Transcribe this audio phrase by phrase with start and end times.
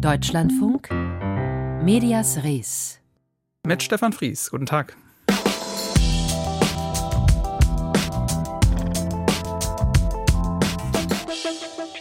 [0.00, 0.90] Deutschlandfunk
[1.82, 3.00] Medias Res
[3.66, 4.50] mit Stefan Fries.
[4.50, 4.96] Guten Tag.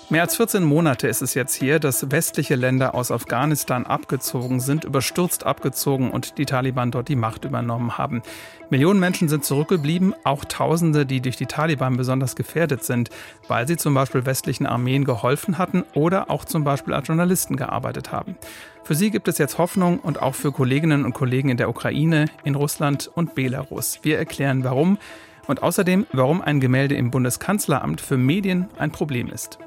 [0.08, 4.84] Mehr als 14 Monate ist es jetzt hier, dass westliche Länder aus Afghanistan abgezogen sind,
[4.84, 8.22] überstürzt abgezogen und die Taliban dort die Macht übernommen haben.
[8.70, 13.10] Millionen Menschen sind zurückgeblieben, auch Tausende, die durch die Taliban besonders gefährdet sind,
[13.48, 18.12] weil sie zum Beispiel westlichen Armeen geholfen hatten oder auch zum Beispiel als Journalisten gearbeitet
[18.12, 18.38] haben.
[18.84, 22.26] Für sie gibt es jetzt Hoffnung und auch für Kolleginnen und Kollegen in der Ukraine,
[22.44, 24.02] in Russland und Belarus.
[24.04, 25.00] Wir erklären warum
[25.48, 29.58] und außerdem, warum ein Gemälde im Bundeskanzleramt für Medien ein Problem ist.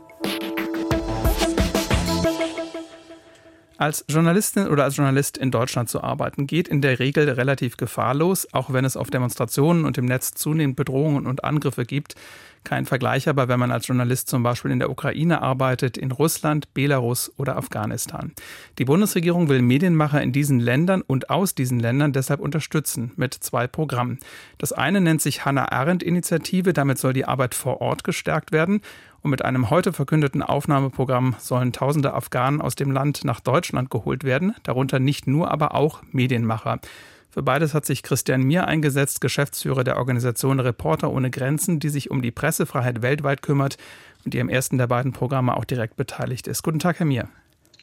[3.81, 8.53] Als Journalistin oder als Journalist in Deutschland zu arbeiten, geht in der Regel relativ gefahrlos,
[8.53, 12.17] auch wenn es auf Demonstrationen und im Netz zunehmend Bedrohungen und Angriffe gibt.
[12.65, 16.75] Kein Vergleich aber, wenn man als Journalist zum Beispiel in der Ukraine arbeitet, in Russland,
[16.75, 18.33] Belarus oder Afghanistan.
[18.79, 23.69] Die Bundesregierung will Medienmacher in diesen Ländern und aus diesen Ländern deshalb unterstützen mit zwei
[23.69, 24.19] Programmen.
[24.59, 28.81] Das eine nennt sich Hannah Arendt Initiative, damit soll die Arbeit vor Ort gestärkt werden.
[29.29, 34.25] Und mit einem heute verkündeten Aufnahmeprogramm sollen tausende Afghanen aus dem Land nach Deutschland geholt
[34.25, 36.81] werden, darunter nicht nur, aber auch Medienmacher.
[37.29, 42.11] Für beides hat sich Christian Mier eingesetzt, Geschäftsführer der Organisation Reporter ohne Grenzen, die sich
[42.11, 43.77] um die Pressefreiheit weltweit kümmert
[44.25, 46.63] und die am ersten der beiden Programme auch direkt beteiligt ist.
[46.63, 47.29] Guten Tag, Herr Mier.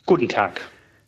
[0.08, 0.62] Guten Tag.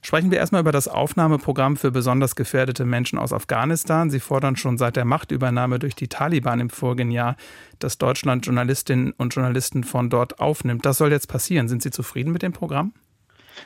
[0.07, 4.09] Sprechen wir erstmal über das Aufnahmeprogramm für besonders gefährdete Menschen aus Afghanistan.
[4.09, 7.35] Sie fordern schon seit der Machtübernahme durch die Taliban im vorigen Jahr,
[7.79, 10.85] dass Deutschland Journalistinnen und Journalisten von dort aufnimmt.
[10.85, 11.67] Das soll jetzt passieren.
[11.67, 12.93] Sind Sie zufrieden mit dem Programm?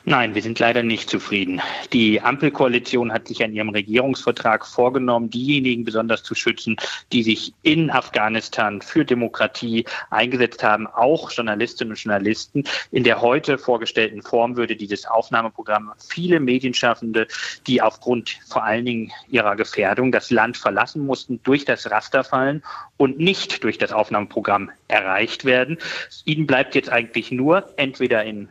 [0.04, 1.60] Nein, wir sind leider nicht zufrieden.
[1.92, 6.76] Die Ampelkoalition hat sich an ihrem Regierungsvertrag vorgenommen, diejenigen besonders zu schützen,
[7.12, 12.64] die sich in Afghanistan für Demokratie eingesetzt haben, auch Journalistinnen und Journalisten.
[12.90, 17.28] In der heute vorgestellten Form würde dieses Aufnahmeprogramm viele Medienschaffende,
[17.68, 22.64] die aufgrund vor allen Dingen ihrer Gefährdung das Land verlassen mussten, durch das Raster fallen
[22.96, 25.78] und nicht durch das Aufnahmeprogramm erreicht werden.
[26.24, 28.48] Ihnen bleibt jetzt eigentlich nur entweder in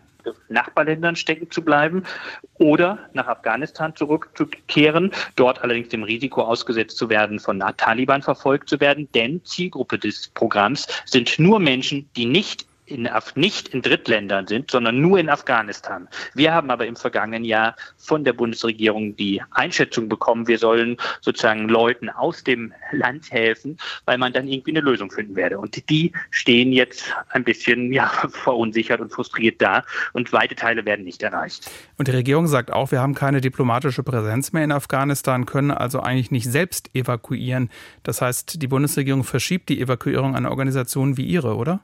[0.49, 2.03] Nachbarländern stecken zu bleiben
[2.55, 8.79] oder nach Afghanistan zurückzukehren, dort allerdings dem Risiko ausgesetzt zu werden, von Taliban verfolgt zu
[8.79, 14.69] werden, denn Zielgruppe des Programms sind nur Menschen, die nicht in, nicht in Drittländern sind,
[14.69, 16.07] sondern nur in Afghanistan.
[16.33, 21.69] Wir haben aber im vergangenen Jahr von der Bundesregierung die Einschätzung bekommen, wir sollen sozusagen
[21.69, 25.59] Leuten aus dem Land helfen, weil man dann irgendwie eine Lösung finden werde.
[25.59, 31.05] Und die stehen jetzt ein bisschen ja, verunsichert und frustriert da und weite Teile werden
[31.05, 31.69] nicht erreicht.
[31.97, 36.01] Und die Regierung sagt auch, wir haben keine diplomatische Präsenz mehr in Afghanistan, können also
[36.01, 37.69] eigentlich nicht selbst evakuieren.
[38.03, 41.81] Das heißt, die Bundesregierung verschiebt die Evakuierung an Organisationen wie Ihre, oder?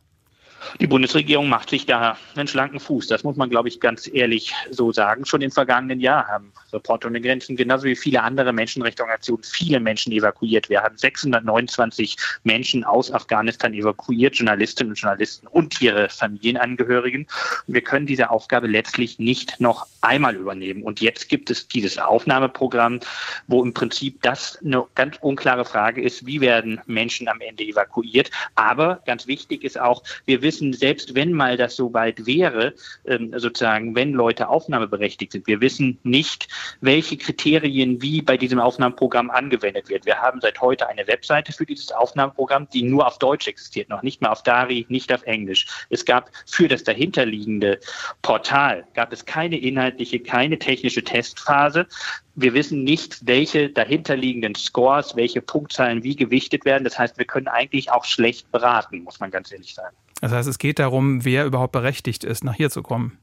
[0.79, 3.07] Die Bundesregierung macht sich da einen schlanken Fuß.
[3.07, 5.25] Das muss man, glaube ich, ganz ehrlich so sagen.
[5.25, 10.11] Schon im vergangenen Jahr haben Reporter ohne Grenzen genauso wie viele andere Menschenrechtsorganisationen viele Menschen
[10.11, 10.69] evakuiert.
[10.69, 17.27] Wir haben 629 Menschen aus Afghanistan evakuiert, Journalistinnen und Journalisten und ihre Familienangehörigen.
[17.67, 20.83] Wir können diese Aufgabe letztlich nicht noch einmal übernehmen.
[20.83, 22.99] Und jetzt gibt es dieses Aufnahmeprogramm,
[23.47, 28.29] wo im Prinzip das eine ganz unklare Frage ist, wie werden Menschen am Ende evakuiert.
[28.55, 32.73] Aber ganz wichtig ist auch, wir wissen, selbst wenn mal das so weit wäre,
[33.05, 36.47] ähm, sozusagen, wenn Leute aufnahmeberechtigt sind, wir wissen nicht,
[36.81, 40.05] welche Kriterien wie bei diesem Aufnahmeprogramm angewendet wird.
[40.05, 44.03] Wir haben seit heute eine Webseite für dieses Aufnahmeprogramm, die nur auf Deutsch existiert, noch
[44.03, 45.67] nicht mal auf Dari, nicht auf Englisch.
[45.89, 47.79] Es gab für das dahinterliegende
[48.21, 51.87] Portal, gab es keine inhaltliche, keine technische Testphase.
[52.35, 56.83] Wir wissen nicht, welche dahinterliegenden Scores, welche Punktzahlen wie gewichtet werden.
[56.83, 59.95] Das heißt, wir können eigentlich auch schlecht beraten, muss man ganz ehrlich sagen.
[60.21, 63.17] Das heißt, es geht darum, wer überhaupt berechtigt ist, nach hier zu kommen.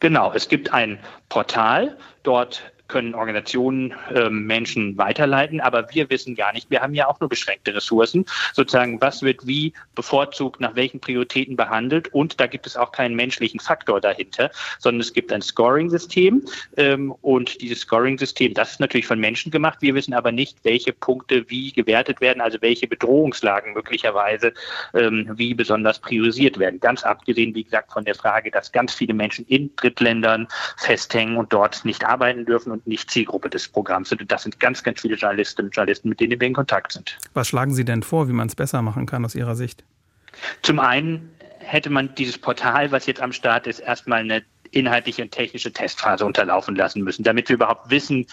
[0.00, 0.98] Genau, es gibt ein
[1.28, 7.08] Portal, dort können Organisationen äh, Menschen weiterleiten, aber wir wissen gar nicht, wir haben ja
[7.08, 12.08] auch nur beschränkte Ressourcen, sozusagen, was wird wie bevorzugt, nach welchen Prioritäten behandelt?
[12.14, 16.44] Und da gibt es auch keinen menschlichen Faktor dahinter, sondern es gibt ein Scoring-System.
[16.76, 20.92] Ähm, und dieses Scoring-System, das ist natürlich von Menschen gemacht, wir wissen aber nicht, welche
[20.92, 24.52] Punkte wie gewertet werden, also welche Bedrohungslagen möglicherweise
[24.94, 26.80] ähm, wie besonders priorisiert werden.
[26.80, 31.52] Ganz abgesehen, wie gesagt, von der Frage, dass ganz viele Menschen in Drittländern festhängen und
[31.52, 34.20] dort nicht arbeiten dürfen und nicht Zielgruppe des Programms sind.
[34.22, 37.18] Und das sind ganz, ganz viele Journalistinnen und Journalisten, mit denen wir in Kontakt sind.
[37.34, 39.84] Was schlagen Sie denn vor, wie man es besser machen kann aus Ihrer Sicht?
[40.62, 45.30] Zum einen hätte man dieses Portal, was jetzt am Start ist, erstmal eine inhaltliche und
[45.30, 48.26] technische Testphase unterlaufen lassen müssen, damit wir überhaupt wissen,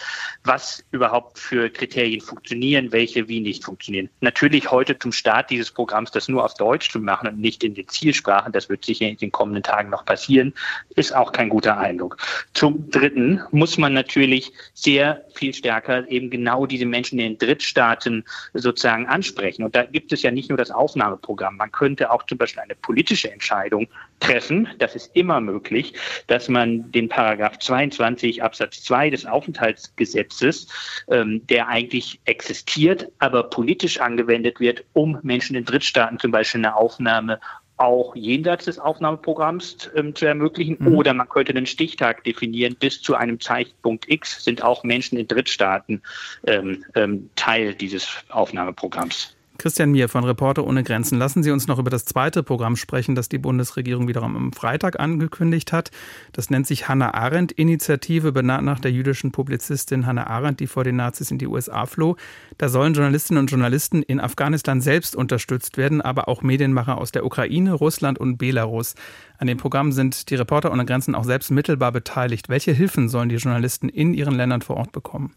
[0.44, 4.08] was überhaupt für Kriterien funktionieren, welche wie nicht funktionieren.
[4.20, 7.74] Natürlich heute zum Start dieses Programms das nur auf Deutsch zu machen und nicht in
[7.74, 10.54] den Zielsprachen, das wird sicher in den kommenden Tagen noch passieren,
[10.96, 12.16] ist auch kein guter Eindruck.
[12.52, 18.24] Zum Dritten muss man natürlich sehr viel stärker eben genau diese Menschen in den Drittstaaten
[18.54, 19.64] sozusagen ansprechen.
[19.64, 21.56] Und da gibt es ja nicht nur das Aufnahmeprogramm.
[21.56, 23.88] Man könnte auch zum Beispiel eine politische Entscheidung
[24.20, 24.68] treffen.
[24.78, 25.94] Das ist immer möglich,
[26.26, 30.68] dass man den Paragraph 22 Absatz 2 des Aufenthaltsgesetzes,
[31.08, 36.76] ähm, der eigentlich existiert, aber politisch angewendet wird, um Menschen in Drittstaaten zum Beispiel eine
[36.76, 37.40] Aufnahme
[37.76, 40.76] auch jenseits des Aufnahmeprogramms ähm, zu ermöglichen.
[40.78, 40.94] Mhm.
[40.94, 45.26] Oder man könnte einen Stichtag definieren, bis zu einem Zeitpunkt X sind auch Menschen in
[45.26, 46.02] Drittstaaten
[46.46, 49.33] ähm, ähm, Teil dieses Aufnahmeprogramms.
[49.56, 51.16] Christian Mier von Reporter ohne Grenzen.
[51.16, 54.98] Lassen Sie uns noch über das zweite Programm sprechen, das die Bundesregierung wiederum am Freitag
[54.98, 55.90] angekündigt hat.
[56.32, 60.82] Das nennt sich Hannah Arendt Initiative, benannt nach der jüdischen Publizistin Hannah Arendt, die vor
[60.82, 62.16] den Nazis in die USA floh.
[62.58, 67.24] Da sollen Journalistinnen und Journalisten in Afghanistan selbst unterstützt werden, aber auch Medienmacher aus der
[67.24, 68.94] Ukraine, Russland und Belarus.
[69.38, 72.48] An dem Programm sind die Reporter ohne Grenzen auch selbst mittelbar beteiligt.
[72.48, 75.34] Welche Hilfen sollen die Journalisten in ihren Ländern vor Ort bekommen?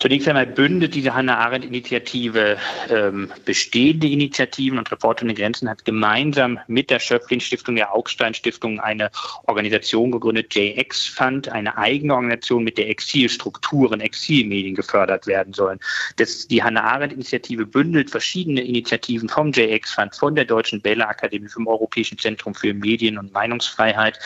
[0.00, 2.56] Zunächst einmal bündet diese Hannah Arendt-Initiative
[2.88, 9.10] ähm, bestehende Initiativen und Reporter ohne Grenzen hat gemeinsam mit der Schöpflin-Stiftung, der Augstein-Stiftung eine
[9.44, 15.78] Organisation gegründet, JX Fund, eine eigene Organisation, mit der Exilstrukturen, Exilmedien gefördert werden sollen.
[16.16, 21.48] Das, die Hannah Arendt-Initiative bündelt verschiedene Initiativen vom JX Fund, von der Deutschen Bälle Akademie,
[21.48, 24.18] vom Europäischen Zentrum für Medien- und Meinungsfreiheit,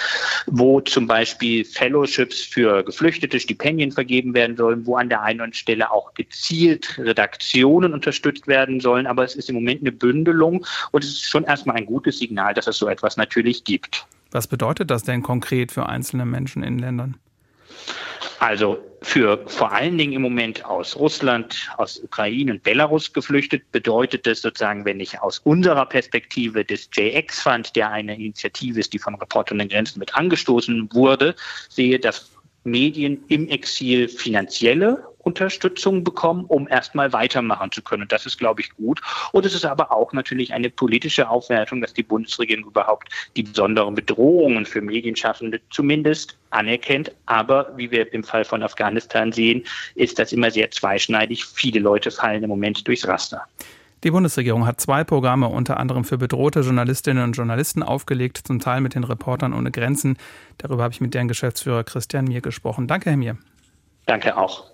[0.46, 5.90] wo zum Beispiel Fellowships für Geflüchtete, Stipendien vergeben werden sollen, wo an der einen Stelle
[5.90, 9.06] auch gezielt Redaktionen unterstützt werden sollen.
[9.06, 12.54] Aber es ist im Moment eine Bündelung und es ist schon erstmal ein gutes Signal,
[12.54, 14.06] dass es so etwas natürlich gibt.
[14.30, 17.16] Was bedeutet das denn konkret für einzelne Menschen in Ländern?
[18.40, 24.26] Also für vor allen Dingen im Moment aus Russland, aus Ukraine und Belarus geflüchtet, bedeutet
[24.26, 28.98] das sozusagen, wenn ich aus unserer Perspektive des JX Fund, der eine Initiative ist, die
[28.98, 31.34] von Reportern den Grenzen mit angestoßen wurde,
[31.70, 32.30] sehe, dass
[32.64, 38.02] Medien im Exil finanzielle Unterstützung bekommen, um erstmal weitermachen zu können.
[38.02, 39.00] Und das ist, glaube ich, gut.
[39.32, 43.94] Und es ist aber auch natürlich eine politische Aufwertung, dass die Bundesregierung überhaupt die besonderen
[43.94, 47.10] Bedrohungen für Medienschaffende zumindest anerkennt.
[47.26, 51.44] Aber wie wir im Fall von Afghanistan sehen, ist das immer sehr zweischneidig.
[51.44, 53.42] Viele Leute fallen im Moment durchs Raster.
[54.04, 58.82] Die Bundesregierung hat zwei Programme unter anderem für bedrohte Journalistinnen und Journalisten aufgelegt, zum Teil
[58.82, 60.18] mit den Reportern ohne Grenzen.
[60.58, 62.86] Darüber habe ich mit deren Geschäftsführer Christian Mier gesprochen.
[62.86, 63.38] Danke, Herr Mier.
[64.06, 64.64] Danke auch.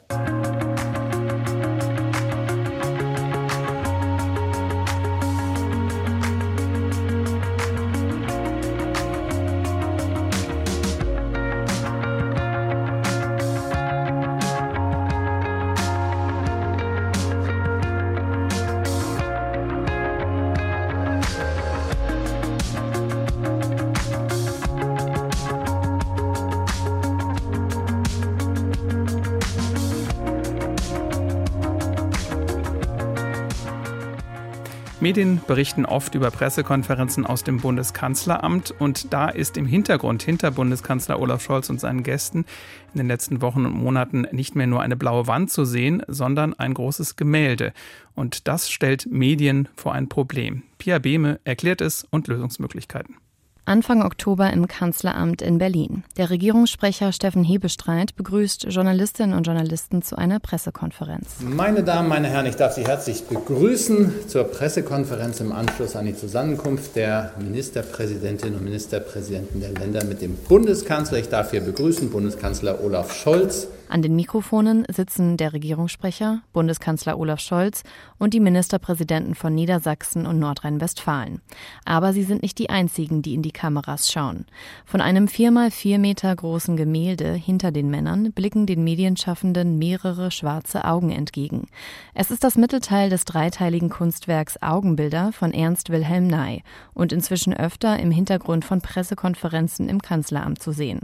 [35.02, 41.18] Medien berichten oft über Pressekonferenzen aus dem Bundeskanzleramt und da ist im Hintergrund hinter Bundeskanzler
[41.18, 42.44] Olaf Scholz und seinen Gästen
[42.92, 46.52] in den letzten Wochen und Monaten nicht mehr nur eine blaue Wand zu sehen, sondern
[46.52, 47.72] ein großes Gemälde.
[48.14, 50.64] Und das stellt Medien vor ein Problem.
[50.76, 53.16] Pia Behme erklärt es und Lösungsmöglichkeiten.
[53.64, 56.04] Anfang Oktober im Kanzleramt in Berlin.
[56.16, 61.36] Der Regierungssprecher Steffen Hebestreit begrüßt Journalistinnen und Journalisten zu einer Pressekonferenz.
[61.40, 66.16] Meine Damen, meine Herren, ich darf Sie herzlich begrüßen zur Pressekonferenz im Anschluss an die
[66.16, 71.18] Zusammenkunft der Ministerpräsidentinnen und Ministerpräsidenten der Länder mit dem Bundeskanzler.
[71.18, 77.40] Ich darf hier begrüßen Bundeskanzler Olaf Scholz, an den Mikrofonen sitzen der Regierungssprecher, Bundeskanzler Olaf
[77.40, 77.82] Scholz
[78.18, 81.40] und die Ministerpräsidenten von Niedersachsen und Nordrhein-Westfalen.
[81.84, 84.46] Aber sie sind nicht die einzigen, die in die Kameras schauen.
[84.84, 90.84] Von einem viermal vier Meter großen Gemälde hinter den Männern blicken den Medienschaffenden mehrere schwarze
[90.84, 91.66] Augen entgegen.
[92.14, 96.62] Es ist das Mittelteil des dreiteiligen Kunstwerks Augenbilder von Ernst Wilhelm Ney
[96.94, 101.00] und inzwischen öfter im Hintergrund von Pressekonferenzen im Kanzleramt zu sehen.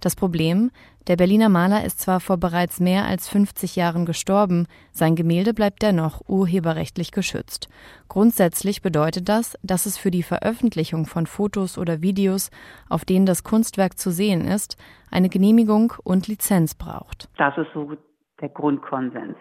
[0.00, 0.70] Das Problem,
[1.06, 5.82] der Berliner Maler ist zwar vor bereits mehr als 50 Jahren gestorben, sein Gemälde bleibt
[5.82, 7.68] dennoch urheberrechtlich geschützt.
[8.08, 12.50] Grundsätzlich bedeutet das, dass es für die Veröffentlichung von Fotos oder Videos,
[12.88, 14.76] auf denen das Kunstwerk zu sehen ist,
[15.10, 17.28] eine Genehmigung und Lizenz braucht.
[17.38, 17.92] Das ist so
[18.40, 19.36] der Grundkonsens.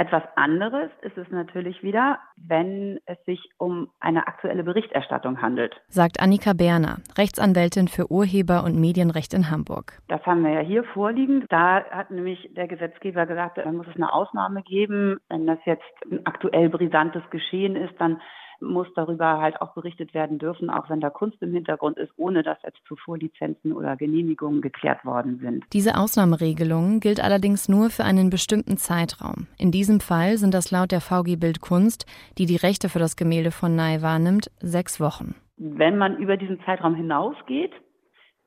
[0.00, 5.78] Etwas anderes ist es natürlich wieder, wenn es sich um eine aktuelle Berichterstattung handelt.
[5.88, 10.00] Sagt Annika Berner, Rechtsanwältin für Urheber- und Medienrecht in Hamburg.
[10.08, 11.44] Das haben wir ja hier vorliegen.
[11.50, 15.18] Da hat nämlich der Gesetzgeber gesagt, da muss es eine Ausnahme geben.
[15.28, 18.22] Wenn das jetzt ein aktuell brisantes Geschehen ist, dann
[18.60, 22.42] muss darüber halt auch berichtet werden dürfen, auch wenn da Kunst im Hintergrund ist, ohne
[22.42, 25.64] dass jetzt zuvor Lizenzen oder Genehmigungen geklärt worden sind.
[25.72, 29.46] Diese Ausnahmeregelung gilt allerdings nur für einen bestimmten Zeitraum.
[29.58, 32.06] In diesem Fall sind das laut der VG Bild Kunst,
[32.38, 35.34] die die Rechte für das Gemälde von Ney wahrnimmt, sechs Wochen.
[35.56, 37.72] Wenn man über diesen Zeitraum hinausgeht,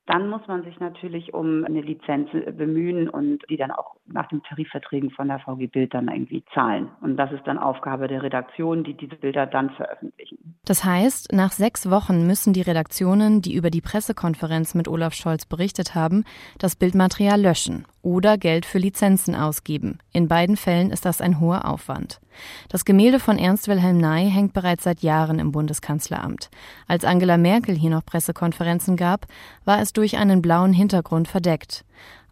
[0.06, 4.42] dann muss man sich natürlich um eine Lizenz bemühen und die dann auch nach den
[4.42, 6.88] Tarifverträgen von der VG Bild dann irgendwie zahlen.
[7.00, 10.56] Und das ist dann Aufgabe der Redaktion, die diese Bilder dann veröffentlichen.
[10.66, 15.46] Das heißt, nach sechs Wochen müssen die Redaktionen, die über die Pressekonferenz mit Olaf Scholz
[15.46, 16.24] berichtet haben,
[16.58, 19.98] das Bildmaterial löschen oder Geld für Lizenzen ausgeben.
[20.12, 22.20] In beiden Fällen ist das ein hoher Aufwand.
[22.68, 26.50] Das Gemälde von Ernst Wilhelm Ney hängt bereits seit Jahren im Bundeskanzleramt.
[26.86, 29.26] Als Angela Merkel hier noch Pressekonferenzen gab,
[29.64, 31.84] war es durch einen blauen Hintergrund verdeckt.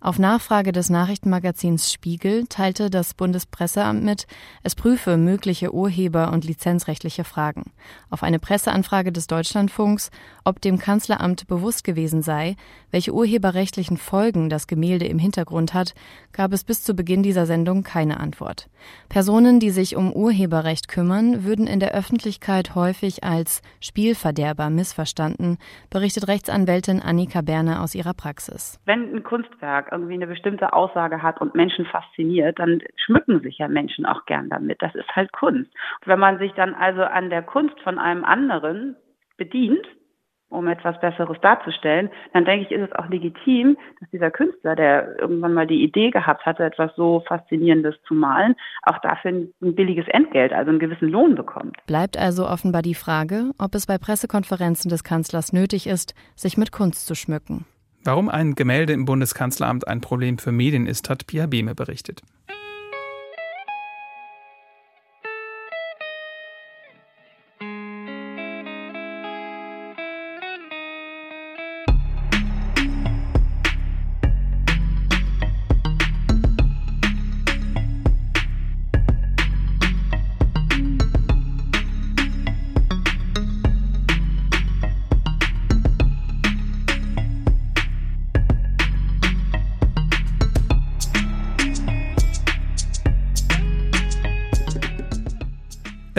[0.05, 4.27] Auf Nachfrage des Nachrichtenmagazins Spiegel teilte das Bundespresseamt mit,
[4.65, 7.71] es prüfe mögliche Urheber- und lizenzrechtliche Fragen.
[8.11, 10.11] Auf eine Presseanfrage des Deutschlandfunks,
[10.43, 12.57] ob dem Kanzleramt bewusst gewesen sei,
[12.91, 15.95] welche urheberrechtlichen Folgen das Gemälde im Hintergrund hat,
[16.33, 18.69] gab es bis zu Beginn dieser Sendung keine Antwort.
[19.09, 25.59] Personen, die sich um Urheberrecht kümmern, würden in der Öffentlichkeit häufig als Spielverderber missverstanden,
[25.91, 28.81] berichtet Rechtsanwältin Annika Berner aus ihrer Praxis.
[28.85, 33.69] Wenn ein Kunstwerk irgendwie eine bestimmte Aussage hat und Menschen fasziniert, dann schmücken sich ja
[33.69, 34.83] Menschen auch gern damit.
[34.83, 35.71] Das ist halt Kunst.
[36.01, 38.97] Und wenn man sich dann also an der Kunst von einem anderen
[39.37, 39.87] bedient,
[40.53, 45.19] um etwas Besseres darzustellen, dann denke ich, ist es auch legitim, dass dieser Künstler, der
[45.19, 50.07] irgendwann mal die Idee gehabt hatte, etwas so Faszinierendes zu malen, auch dafür ein billiges
[50.09, 51.77] Entgelt, also einen gewissen Lohn bekommt.
[51.87, 56.71] Bleibt also offenbar die Frage, ob es bei Pressekonferenzen des Kanzlers nötig ist, sich mit
[56.71, 57.65] Kunst zu schmücken.
[58.05, 62.23] Warum ein Gemälde im Bundeskanzleramt ein Problem für Medien ist, hat Pia Behme berichtet.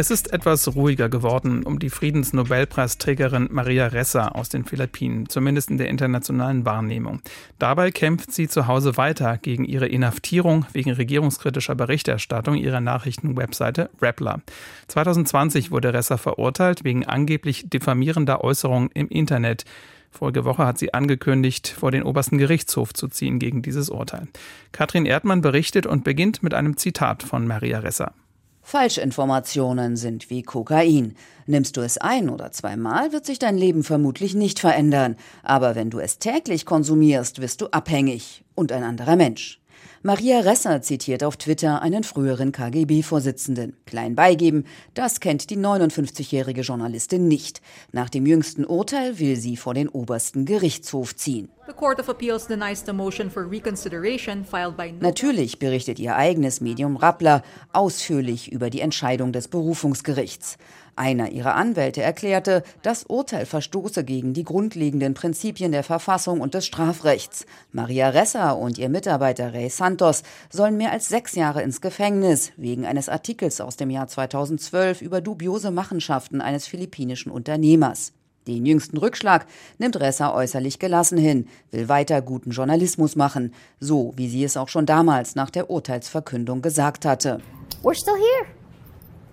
[0.03, 5.77] Es ist etwas ruhiger geworden um die Friedensnobelpreisträgerin Maria Ressa aus den Philippinen, zumindest in
[5.77, 7.21] der internationalen Wahrnehmung.
[7.57, 14.41] Dabei kämpft sie zu Hause weiter gegen ihre Inhaftierung wegen regierungskritischer Berichterstattung ihrer Nachrichtenwebseite Rappler.
[14.89, 19.63] 2020 wurde Ressa verurteilt wegen angeblich diffamierender Äußerungen im Internet.
[20.11, 24.27] Vorige Woche hat sie angekündigt, vor den obersten Gerichtshof zu ziehen gegen dieses Urteil.
[24.73, 28.11] Katrin Erdmann berichtet und beginnt mit einem Zitat von Maria Ressa.
[28.63, 31.15] Falschinformationen sind wie Kokain.
[31.45, 35.17] Nimmst du es ein oder zweimal, wird sich dein Leben vermutlich nicht verändern.
[35.43, 39.59] Aber wenn du es täglich konsumierst, wirst du abhängig und ein anderer Mensch.
[40.05, 43.77] Maria Resser zitiert auf Twitter einen früheren KGB-Vorsitzenden.
[43.85, 47.61] Klein beigeben, das kennt die 59-jährige Journalistin nicht.
[47.93, 51.47] Nach dem jüngsten Urteil will sie vor den obersten Gerichtshof ziehen.
[54.99, 57.41] Natürlich berichtet ihr eigenes Medium Rappler
[57.71, 60.57] ausführlich über die Entscheidung des Berufungsgerichts.
[60.95, 66.67] Einer ihrer Anwälte erklärte, das Urteil verstoße gegen die grundlegenden Prinzipien der Verfassung und des
[66.67, 67.47] Strafrechts.
[67.71, 72.87] Maria Ressa und ihr Mitarbeiter Rey Santos sollen mehr als sechs Jahre ins Gefängnis wegen
[72.87, 78.13] eines Artikels aus dem Jahr 2012 über dubiose Machenschaften eines philippinischen Unternehmers.
[78.47, 79.45] Den jüngsten Rückschlag
[79.77, 84.67] nimmt Ressa äußerlich gelassen hin, will weiter guten Journalismus machen, so wie sie es auch
[84.67, 87.39] schon damals nach der Urteilsverkündung gesagt hatte.
[87.83, 88.47] We're still here.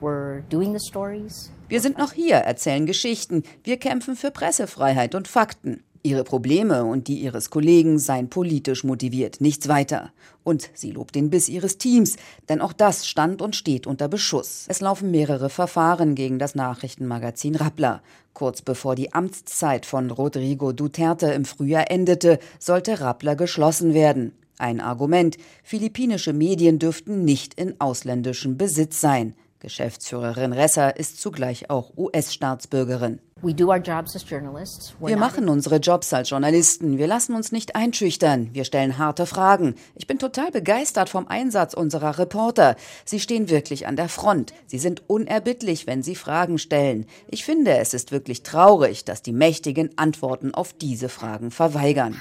[0.03, 1.51] We're doing the stories.
[1.69, 5.83] Wir sind noch hier, erzählen Geschichten, wir kämpfen für Pressefreiheit und Fakten.
[6.03, 10.13] Ihre Probleme und die ihres Kollegen seien politisch motiviert, nichts weiter.
[10.43, 12.17] Und sie lobt den Biss ihres Teams,
[12.49, 14.65] denn auch das stand und steht unter Beschuss.
[14.69, 18.03] Es laufen mehrere Verfahren gegen das Nachrichtenmagazin Rappler.
[18.33, 24.33] Kurz bevor die Amtszeit von Rodrigo Duterte im Frühjahr endete, sollte Rappler geschlossen werden.
[24.57, 29.35] Ein Argument, philippinische Medien dürften nicht in ausländischem Besitz sein.
[29.59, 33.21] Geschäftsführerin Resser ist zugleich auch US-Staatsbürgerin.
[35.01, 36.99] Wir machen unsere Jobs als Journalisten.
[36.99, 38.51] Wir lassen uns nicht einschüchtern.
[38.53, 39.77] Wir stellen harte Fragen.
[39.95, 42.77] Ich bin total begeistert vom Einsatz unserer Reporter.
[43.07, 44.53] Sie stehen wirklich an der Front.
[44.67, 47.07] Sie sind unerbittlich, wenn sie Fragen stellen.
[47.29, 52.17] Ich finde, es ist wirklich traurig, dass die Mächtigen Antworten auf diese Fragen verweigern.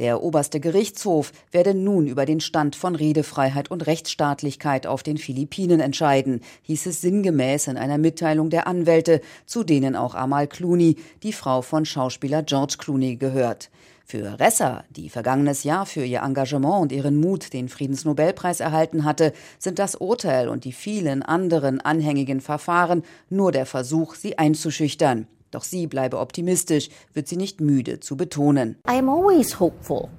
[0.00, 5.78] Der oberste Gerichtshof werde nun über den Stand von Redefreiheit und Rechtsstaatlichkeit auf den Philippinen
[5.78, 10.96] entscheiden, hieß es sinngemäß in einer Mitteilung Mitteilung der Anwälte, zu denen auch Amal Clooney,
[11.22, 13.68] die Frau von Schauspieler George Clooney, gehört.
[14.06, 19.34] Für Ressa, die vergangenes Jahr für ihr Engagement und ihren Mut den Friedensnobelpreis erhalten hatte,
[19.58, 25.26] sind das Urteil und die vielen anderen anhängigen Verfahren nur der Versuch, sie einzuschüchtern.
[25.54, 28.76] Doch sie bleibe optimistisch, wird sie nicht müde zu betonen.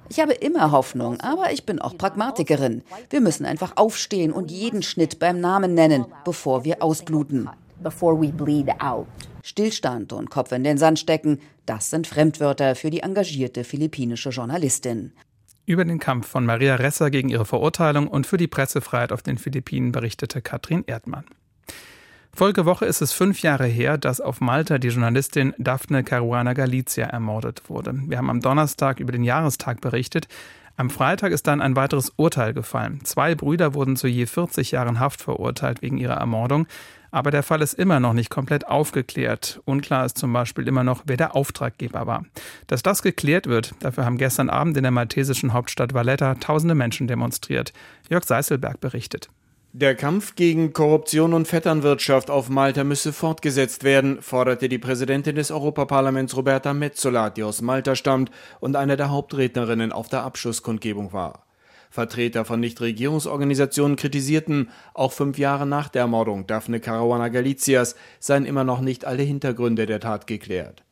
[0.08, 2.82] Ich habe immer Hoffnung, aber ich bin auch Pragmatikerin.
[3.10, 7.50] Wir müssen einfach aufstehen und jeden Schnitt beim Namen nennen, bevor wir ausbluten
[7.82, 9.06] before we bleed out.
[9.42, 15.12] Stillstand und Kopf in den Sand stecken, das sind Fremdwörter für die engagierte philippinische Journalistin.
[15.66, 19.38] Über den Kampf von Maria Ressa gegen ihre Verurteilung und für die Pressefreiheit auf den
[19.38, 21.24] Philippinen berichtete Katrin Erdmann.
[22.36, 27.70] Folgewoche ist es fünf Jahre her, dass auf Malta die Journalistin Daphne Caruana Galizia ermordet
[27.70, 27.94] wurde.
[28.06, 30.28] Wir haben am Donnerstag über den Jahrestag berichtet.
[30.76, 33.00] Am Freitag ist dann ein weiteres Urteil gefallen.
[33.04, 36.66] Zwei Brüder wurden zu je 40 Jahren Haft verurteilt wegen ihrer Ermordung.
[37.16, 39.62] Aber der Fall ist immer noch nicht komplett aufgeklärt.
[39.64, 42.26] Unklar ist zum Beispiel immer noch, wer der Auftraggeber war.
[42.66, 47.08] Dass das geklärt wird, dafür haben gestern Abend in der maltesischen Hauptstadt Valletta tausende Menschen
[47.08, 47.72] demonstriert.
[48.10, 49.30] Jörg Seißelberg berichtet.
[49.72, 55.50] Der Kampf gegen Korruption und Vetternwirtschaft auf Malta müsse fortgesetzt werden, forderte die Präsidentin des
[55.50, 58.30] Europaparlaments Roberta Metzola, die aus Malta stammt
[58.60, 61.45] und eine der Hauptrednerinnen auf der Abschlusskundgebung war.
[61.96, 68.64] Vertreter von Nichtregierungsorganisationen kritisierten, auch fünf Jahre nach der Ermordung Daphne Caruana Galicias seien immer
[68.64, 70.84] noch nicht alle Hintergründe der Tat geklärt.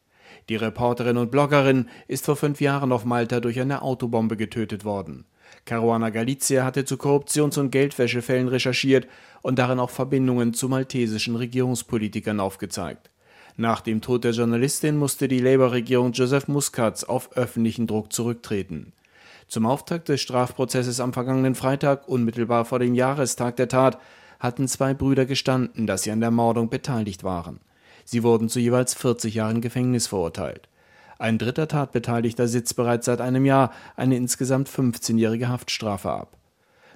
[0.49, 5.27] Die Reporterin und Bloggerin ist vor fünf Jahren auf Malta durch eine Autobombe getötet worden.
[5.67, 9.07] Caruana Galizia hatte zu Korruptions- und Geldwäschefällen recherchiert
[9.43, 13.11] und darin auch Verbindungen zu maltesischen Regierungspolitikern aufgezeigt.
[13.59, 18.95] Nach dem Tod der Journalistin musste die Labour-Regierung Joseph Muscats auf öffentlichen Druck zurücktreten.
[19.49, 23.99] Zum Auftakt des Strafprozesses am vergangenen Freitag, unmittelbar vor dem Jahrestag der Tat,
[24.41, 27.61] hatten zwei Brüder gestanden, dass sie an der Mordung beteiligt waren.
[28.05, 30.69] Sie wurden zu jeweils 40 Jahren Gefängnis verurteilt.
[31.19, 36.37] Ein dritter Tatbeteiligter sitzt bereits seit einem Jahr eine insgesamt 15-jährige Haftstrafe ab.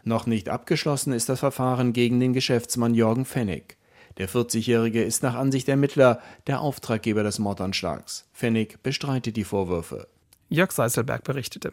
[0.04, 3.76] Noch nicht abgeschlossen ist das Verfahren gegen den Geschäftsmann Jürgen Pfennig.
[4.18, 8.26] Der 40-Jährige ist nach Ansicht der Ermittler der Auftraggeber des Mordanschlags.
[8.34, 10.08] Pfennig bestreitet die Vorwürfe.
[10.48, 11.72] Jörg Seißelberg berichtete.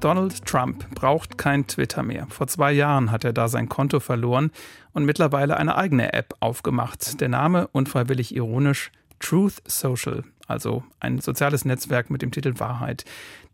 [0.00, 2.28] Donald Trump braucht kein Twitter mehr.
[2.30, 4.52] Vor zwei Jahren hat er da sein Konto verloren
[4.92, 7.20] und mittlerweile eine eigene App aufgemacht.
[7.20, 13.04] Der Name, unfreiwillig ironisch, Truth Social, also ein soziales Netzwerk mit dem Titel Wahrheit.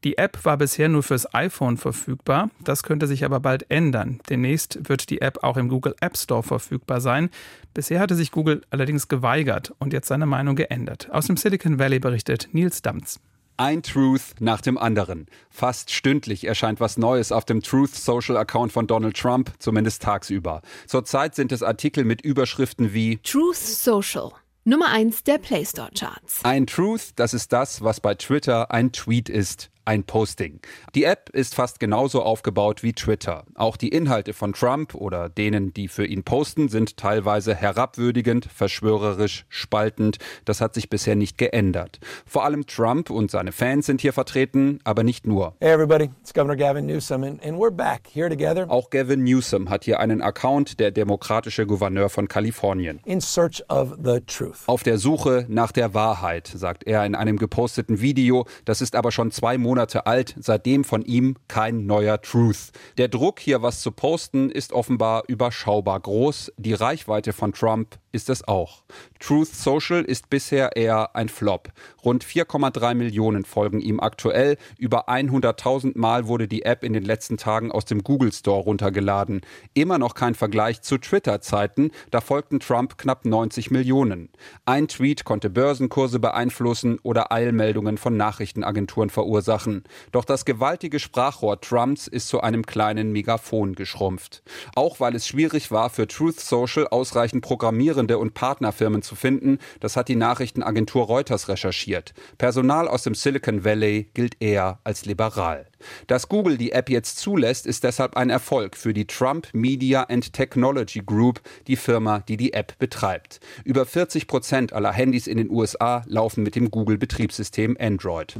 [0.04, 4.20] Die App war bisher nur fürs iPhone verfügbar, das könnte sich aber bald ändern.
[4.28, 7.30] Demnächst wird die App auch im Google App Store verfügbar sein.
[7.72, 11.08] Bisher hatte sich Google allerdings geweigert und jetzt seine Meinung geändert.
[11.10, 13.18] Aus dem Silicon Valley berichtet Nils Damz.
[13.56, 15.26] Ein Truth nach dem anderen.
[15.48, 20.60] Fast stündlich erscheint was Neues auf dem Truth Social Account von Donald Trump, zumindest tagsüber.
[20.88, 24.32] Zurzeit sind es Artikel mit Überschriften wie Truth Social.
[24.64, 26.40] Nummer 1 der Play Store Charts.
[26.42, 30.60] Ein Truth, das ist das, was bei Twitter ein Tweet ist ein Posting.
[30.94, 33.44] Die App ist fast genauso aufgebaut wie Twitter.
[33.54, 39.44] Auch die Inhalte von Trump oder denen, die für ihn posten, sind teilweise herabwürdigend, verschwörerisch,
[39.48, 40.18] spaltend.
[40.44, 42.00] Das hat sich bisher nicht geändert.
[42.26, 45.54] Vor allem Trump und seine Fans sind hier vertreten, aber nicht nur.
[45.60, 48.70] Hey everybody, it's Governor Gavin Newsom and, and we're back here together.
[48.70, 53.00] Auch Gavin Newsom hat hier einen Account, der demokratische Gouverneur von Kalifornien.
[53.04, 54.62] In search of the truth.
[54.66, 58.46] Auf der Suche nach der Wahrheit, sagt er in einem geposteten Video.
[58.64, 62.70] Das ist aber schon zwei Monate Monate alt, seitdem von ihm kein neuer Truth.
[62.96, 66.52] Der Druck, hier was zu posten, ist offenbar überschaubar groß.
[66.58, 68.84] Die Reichweite von Trump ist es auch.
[69.18, 71.72] Truth Social ist bisher eher ein Flop.
[72.04, 74.56] Rund 4,3 Millionen folgen ihm aktuell.
[74.78, 79.40] Über 100.000 Mal wurde die App in den letzten Tagen aus dem Google Store runtergeladen.
[79.74, 81.90] Immer noch kein Vergleich zu Twitter-Zeiten.
[82.12, 84.28] Da folgten Trump knapp 90 Millionen.
[84.64, 89.63] Ein Tweet konnte Börsenkurse beeinflussen oder Eilmeldungen von Nachrichtenagenturen verursachen.
[90.12, 94.42] Doch das gewaltige Sprachrohr Trumps ist zu einem kleinen Megafon geschrumpft.
[94.74, 99.96] Auch weil es schwierig war, für Truth Social ausreichend Programmierende und Partnerfirmen zu finden, das
[99.96, 102.14] hat die Nachrichtenagentur Reuters recherchiert.
[102.38, 105.66] Personal aus dem Silicon Valley gilt eher als liberal.
[106.06, 110.32] Dass Google die App jetzt zulässt, ist deshalb ein Erfolg für die Trump Media and
[110.32, 113.40] Technology Group, die Firma, die die App betreibt.
[113.64, 118.34] Über 40 Prozent aller Handys in den USA laufen mit dem Google-Betriebssystem Android.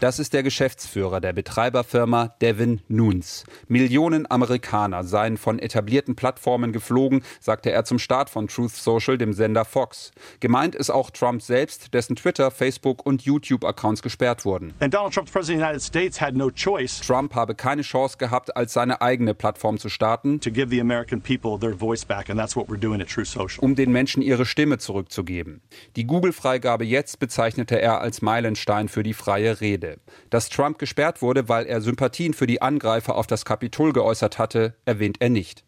[0.00, 3.44] Das ist der Geschäftsführer der Betreiberfirma Devin Nunes.
[3.68, 9.32] Millionen Amerikaner seien von etablierten Plattformen geflogen, sagte er zum Start von Truth Social, dem
[9.32, 10.12] Sender Fox.
[10.40, 14.74] Gemeint ist auch Trump selbst, dessen Twitter, Facebook und YouTube-Accounts gesperrt gesperrt wurden.
[17.00, 20.40] Trump habe keine Chance gehabt, als seine eigene Plattform zu starten,
[23.58, 25.62] um den Menschen ihre Stimme zurückzugeben.
[25.96, 29.98] Die Google-Freigabe jetzt bezeichnete er als Meilenstein für die freie Rede.
[30.30, 34.74] Dass Trump gesperrt wurde, weil er Sympathien für die Angreifer auf das Kapitol geäußert hatte,
[34.84, 35.64] erwähnt er nicht.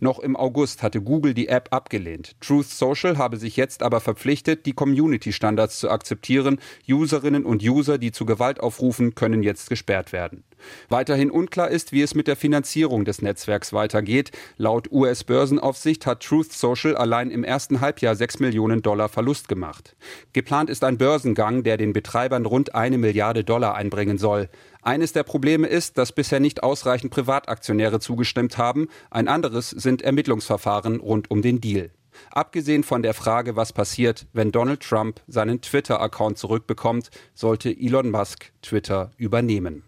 [0.00, 2.36] Noch im August hatte Google die App abgelehnt.
[2.40, 6.58] Truth Social habe sich jetzt aber verpflichtet, die Community-Standards zu akzeptieren.
[6.88, 10.44] Userinnen und User, die zu Gewalt aufrufen, können jetzt gesperrt werden.
[10.88, 14.32] Weiterhin unklar ist, wie es mit der Finanzierung des Netzwerks weitergeht.
[14.56, 19.96] Laut US-Börsenaufsicht hat Truth Social allein im ersten Halbjahr 6 Millionen Dollar Verlust gemacht.
[20.32, 24.48] Geplant ist ein Börsengang, der den Betreibern rund eine Milliarde Dollar einbringen soll.
[24.86, 28.86] Eines der Probleme ist, dass bisher nicht ausreichend Privataktionäre zugestimmt haben.
[29.10, 31.90] Ein anderes sind Ermittlungsverfahren rund um den Deal.
[32.30, 38.52] Abgesehen von der Frage, was passiert, wenn Donald Trump seinen Twitter-Account zurückbekommt, sollte Elon Musk
[38.62, 39.82] Twitter übernehmen.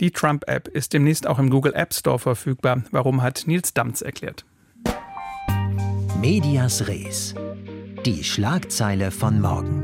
[0.00, 2.84] Die Trump-App ist demnächst auch im Google App Store verfügbar.
[2.90, 4.44] Warum hat Nils Damz erklärt.
[6.20, 7.34] Medias Res.
[8.04, 9.82] Die Schlagzeile von morgen.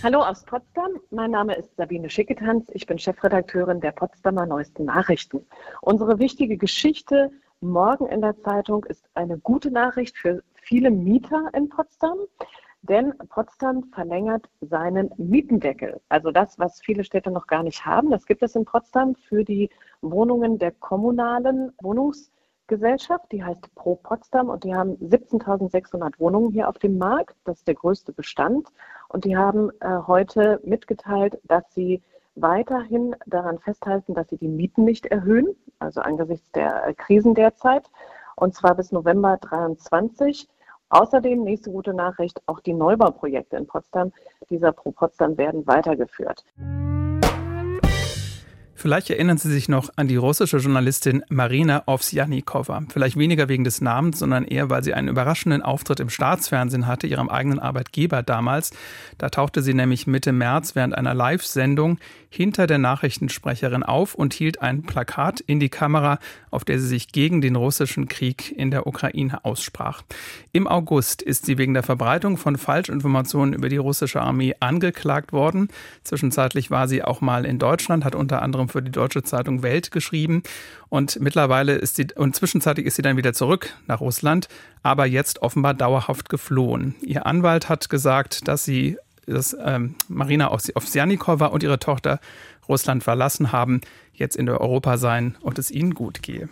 [0.00, 5.44] Hallo aus Potsdam, mein Name ist Sabine Schicketanz, ich bin Chefredakteurin der Potsdamer Neuesten Nachrichten.
[5.82, 11.68] Unsere wichtige Geschichte morgen in der Zeitung ist eine gute Nachricht für viele Mieter in
[11.68, 12.16] Potsdam,
[12.82, 16.00] denn Potsdam verlängert seinen Mietendeckel.
[16.08, 19.42] Also das, was viele Städte noch gar nicht haben, das gibt es in Potsdam für
[19.42, 19.68] die
[20.00, 22.30] Wohnungen der kommunalen Wohnungs-
[22.68, 27.34] Gesellschaft, die heißt Pro Potsdam und die haben 17.600 Wohnungen hier auf dem Markt.
[27.44, 28.68] Das ist der größte Bestand.
[29.08, 32.02] Und die haben äh, heute mitgeteilt, dass sie
[32.34, 37.90] weiterhin daran festhalten, dass sie die Mieten nicht erhöhen, also angesichts der äh, Krisen derzeit,
[38.36, 40.48] und zwar bis November 23.
[40.90, 44.12] Außerdem, nächste gute Nachricht, auch die Neubauprojekte in Potsdam
[44.48, 46.44] dieser Pro Potsdam werden weitergeführt.
[48.80, 52.84] Vielleicht erinnern Sie sich noch an die russische Journalistin Marina Ovsjanikova.
[52.88, 57.08] Vielleicht weniger wegen des Namens, sondern eher, weil sie einen überraschenden Auftritt im Staatsfernsehen hatte,
[57.08, 58.70] ihrem eigenen Arbeitgeber damals.
[59.18, 61.98] Da tauchte sie nämlich Mitte März während einer Live-Sendung
[62.30, 66.18] hinter der Nachrichtensprecherin auf und hielt ein Plakat in die Kamera,
[66.50, 70.02] auf der sie sich gegen den russischen Krieg in der Ukraine aussprach.
[70.52, 75.68] Im August ist sie wegen der Verbreitung von Falschinformationen über die russische Armee angeklagt worden.
[76.02, 79.90] Zwischenzeitlich war sie auch mal in Deutschland, hat unter anderem für die deutsche Zeitung Welt
[79.90, 80.42] geschrieben.
[80.88, 84.48] Und mittlerweile ist sie, und zwischenzeitlich ist sie dann wieder zurück nach Russland,
[84.82, 86.94] aber jetzt offenbar dauerhaft geflohen.
[87.02, 88.96] Ihr Anwalt hat gesagt, dass sie,
[89.28, 92.20] dass ähm, Marina Ovsjanikova und ihre Tochter
[92.68, 93.80] Russland verlassen haben,
[94.12, 96.48] jetzt in Europa seien und es ihnen gut gehe.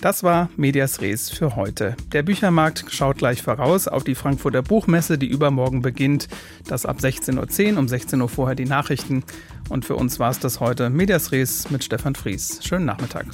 [0.00, 1.96] Das war Medias Res für heute.
[2.12, 6.28] Der Büchermarkt schaut gleich voraus auf die Frankfurter Buchmesse, die übermorgen beginnt.
[6.68, 9.24] Das ab 16.10 Uhr, um 16 Uhr vorher die Nachrichten.
[9.68, 12.60] Und für uns war es das heute Medias Res mit Stefan Fries.
[12.62, 13.26] Schönen Nachmittag.